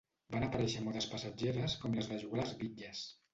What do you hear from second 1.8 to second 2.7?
com les de jugar a les